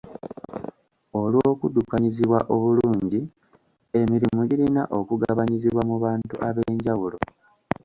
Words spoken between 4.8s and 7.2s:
okugabanyizibwa mu bantu ab'enjawulo.